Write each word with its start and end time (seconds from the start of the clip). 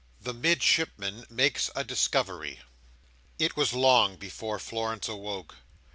The 0.19 0.33
Midshipman 0.33 1.27
makes 1.29 1.69
a 1.75 1.83
Discovery 1.83 2.61
It 3.37 3.55
was 3.55 3.73
long 3.73 4.15
before 4.15 4.57
Florence 4.57 5.07
awoke. 5.07 5.57